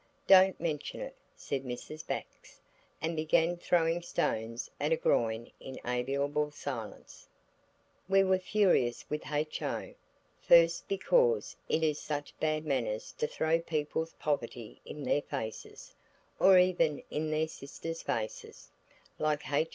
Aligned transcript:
"Don't 0.25 0.59
mention 0.59 0.99
it," 0.99 1.15
said 1.35 1.63
Mrs. 1.63 2.07
Bax, 2.07 2.59
and 3.03 3.15
began 3.15 3.55
throwing 3.55 4.01
stones 4.01 4.71
at 4.79 4.91
a 4.91 4.95
groin 4.95 5.51
in 5.59 5.79
amiable 5.85 6.49
silence. 6.49 7.27
We 8.09 8.23
were 8.23 8.39
furious 8.39 9.05
with 9.11 9.31
H.O., 9.31 9.93
first 10.41 10.87
because 10.87 11.55
it 11.69 11.83
is 11.83 11.99
such 11.99 12.33
bad 12.39 12.65
manners 12.65 13.11
to 13.19 13.27
throw 13.27 13.59
people's 13.59 14.13
poverty 14.13 14.81
in 14.85 15.03
their 15.03 15.21
faces, 15.21 15.93
or 16.39 16.57
even 16.57 17.03
in 17.11 17.29
their 17.29 17.47
sisters' 17.47 18.01
faces, 18.01 18.71
like 19.19 19.51
H.O. 19.51 19.69